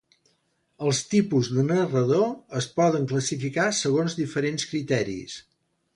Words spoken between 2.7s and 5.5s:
poden classificar segons diferents criteris.